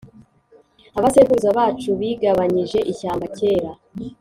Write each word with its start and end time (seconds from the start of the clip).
abasekuruza 0.97 1.49
bacu 1.59 1.89
bigabanyije 1.99 2.79
ishyamba 2.91 3.25
kera 3.37 3.71